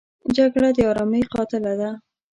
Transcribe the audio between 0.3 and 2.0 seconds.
جګړه د آرامۍ قاتله ده